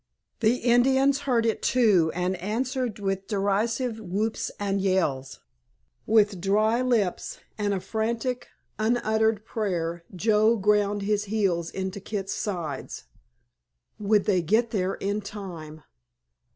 The 0.39 0.55
Indians 0.55 1.19
heard 1.29 1.45
it, 1.45 1.61
too, 1.61 2.11
and 2.15 2.35
answered 2.37 2.97
with 2.97 3.27
derisive 3.27 3.99
whoops 3.99 4.49
and 4.59 4.81
yells. 4.81 5.41
With 6.07 6.41
dry 6.41 6.81
lips 6.81 7.37
and 7.55 7.71
a 7.71 7.79
frantic 7.79 8.47
unuttered 8.79 9.45
prayer 9.45 10.03
Joe 10.15 10.55
ground 10.55 11.03
his 11.03 11.25
heels 11.25 11.69
into 11.69 11.99
Kit's 11.99 12.33
sides. 12.33 13.03
_Would 14.01 14.25
they 14.25 14.41
get 14.41 14.71
there 14.71 14.95
in 14.95 15.21
time? 15.21 15.83